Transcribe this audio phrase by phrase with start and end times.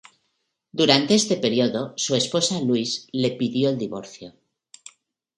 [0.71, 4.33] Durante este periodo, su esposa Louise le pidió el divorcio.